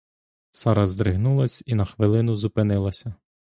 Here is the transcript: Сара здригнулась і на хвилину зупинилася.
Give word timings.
Сара 0.51 0.87
здригнулась 0.87 1.63
і 1.65 1.75
на 1.75 1.85
хвилину 1.85 2.35
зупинилася. 2.35 3.15